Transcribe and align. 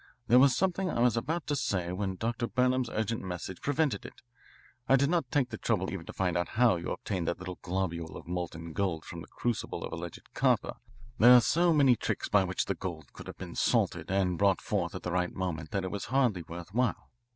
"There 0.25 0.39
was 0.39 0.55
something 0.57 0.89
I 0.89 0.99
was 0.99 1.15
about 1.15 1.45
to 1.45 1.55
say 1.55 1.91
when 1.91 2.15
Dr. 2.15 2.47
Burnham's 2.47 2.89
urgent 2.89 3.21
message 3.21 3.61
prevented 3.61 4.03
it. 4.03 4.23
I 4.89 4.95
did 4.95 5.11
not 5.11 5.29
take 5.29 5.49
the 5.49 5.59
trouble 5.59 5.93
even 5.93 6.07
to 6.07 6.11
find 6.11 6.35
out 6.35 6.47
how 6.57 6.75
you 6.75 6.89
obtained 6.91 7.27
that 7.27 7.37
little 7.37 7.59
globule 7.61 8.17
of 8.17 8.25
molten 8.25 8.73
gold 8.73 9.05
from 9.05 9.21
the 9.21 9.27
crucible 9.27 9.83
of 9.83 9.93
alleged 9.93 10.33
copper. 10.33 10.77
There 11.19 11.35
are 11.35 11.39
so 11.39 11.71
many 11.71 11.95
tricks 11.95 12.29
by 12.29 12.43
which 12.43 12.65
the 12.65 12.73
gold 12.73 13.13
could 13.13 13.27
have 13.27 13.37
been 13.37 13.53
'salted' 13.53 14.09
and 14.09 14.39
brought 14.39 14.59
forth 14.59 14.95
at 14.95 15.03
the 15.03 15.11
right 15.11 15.35
moment 15.35 15.69
that 15.69 15.83
it 15.83 15.91
was 15.91 16.05
hardly 16.05 16.41
worth 16.41 16.73
while. 16.73 17.11